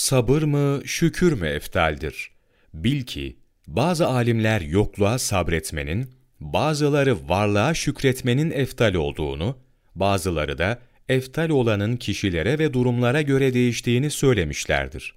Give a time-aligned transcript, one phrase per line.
[0.00, 2.30] Sabır mı, şükür mü eftaldir?
[2.74, 9.58] Bil ki, bazı alimler yokluğa sabretmenin, bazıları varlığa şükretmenin eftal olduğunu,
[9.94, 10.78] bazıları da
[11.08, 15.14] eftal olanın kişilere ve durumlara göre değiştiğini söylemişlerdir.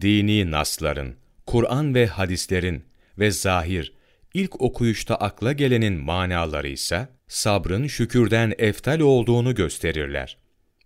[0.00, 1.16] Dini nasların,
[1.46, 2.84] Kur'an ve hadislerin
[3.18, 3.92] ve zahir,
[4.34, 10.38] ilk okuyuşta akla gelenin manaları ise sabrın şükürden eftal olduğunu gösterirler.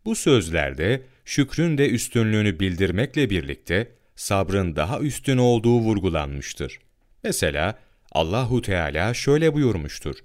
[0.04, 6.78] Bu sözlerde şükrün de üstünlüğünü bildirmekle birlikte sabrın daha üstün olduğu vurgulanmıştır.
[7.24, 7.78] Mesela
[8.12, 10.16] Allahu Teala şöyle buyurmuştur: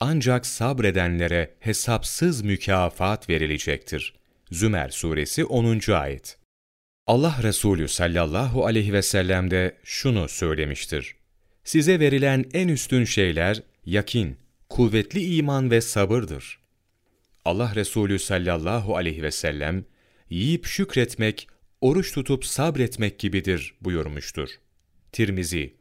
[0.00, 4.14] Ancak sabredenlere hesapsız mükafat verilecektir.
[4.50, 5.92] Zümer suresi 10.
[5.92, 6.38] ayet.
[7.06, 11.16] Allah Resulü sallallahu aleyhi ve sellem de şunu söylemiştir.
[11.64, 14.36] Size verilen en üstün şeyler yakin,
[14.68, 16.58] kuvvetli iman ve sabırdır.
[17.44, 19.84] Allah Resulü sallallahu aleyhi ve sellem,
[20.30, 21.48] yiyip şükretmek,
[21.80, 24.48] oruç tutup sabretmek gibidir buyurmuştur.
[25.12, 25.74] Tirmizi,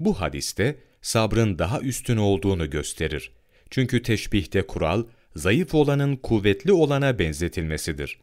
[0.00, 3.32] bu hadiste sabrın daha üstün olduğunu gösterir.
[3.70, 5.04] Çünkü teşbihte kural,
[5.36, 8.18] zayıf olanın kuvvetli olana benzetilmesidir.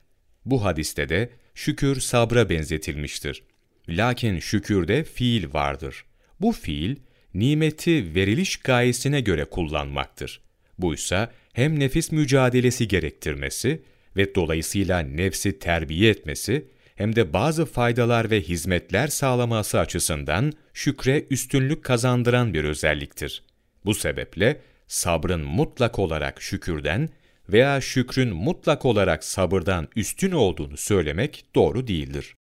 [0.46, 3.44] Bu hadiste de şükür sabra benzetilmiştir.
[3.90, 6.06] Lakin şükürde fiil vardır.
[6.42, 6.96] Bu fiil,
[7.34, 10.42] nimeti veriliş gayesine göre kullanmaktır.
[10.78, 13.82] Buysa hem nefis mücadelesi gerektirmesi
[14.16, 21.84] ve dolayısıyla nefsi terbiye etmesi, hem de bazı faydalar ve hizmetler sağlaması açısından şükre üstünlük
[21.84, 23.44] kazandıran bir özelliktir.
[23.86, 27.10] Bu sebeple sabrın mutlak olarak şükürden
[27.50, 32.36] veya şükrün mutlak olarak sabırdan üstün olduğunu söylemek doğru değildir.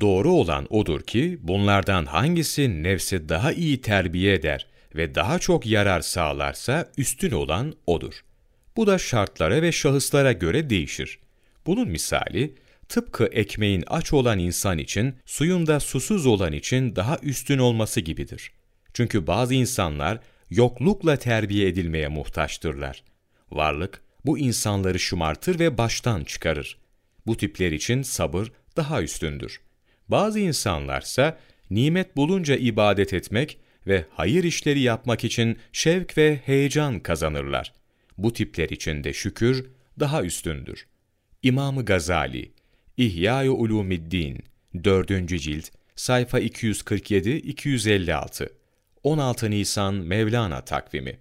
[0.00, 6.00] Doğru olan odur ki bunlardan hangisi nefsi daha iyi terbiye eder ve daha çok yarar
[6.00, 8.24] sağlarsa üstün olan odur.
[8.78, 11.18] Bu da şartlara ve şahıslara göre değişir.
[11.66, 12.54] Bunun misali,
[12.88, 18.52] tıpkı ekmeğin aç olan insan için, suyun da susuz olan için daha üstün olması gibidir.
[18.94, 20.20] Çünkü bazı insanlar
[20.50, 23.04] yoklukla terbiye edilmeye muhtaçtırlar.
[23.50, 26.78] Varlık, bu insanları şımartır ve baştan çıkarır.
[27.26, 29.60] Bu tipler için sabır daha üstündür.
[30.08, 31.38] Bazı insanlarsa
[31.70, 37.77] nimet bulunca ibadet etmek ve hayır işleri yapmak için şevk ve heyecan kazanırlar.
[38.18, 39.70] Bu tipler için de şükür
[40.00, 40.86] daha üstündür.
[41.42, 42.52] İmam Gazali,
[42.96, 44.38] İhya-i Ulumiddin,
[44.84, 45.28] 4.
[45.28, 48.48] cilt, sayfa 247-256,
[49.02, 51.16] 16 Nisan Mevlana takvimi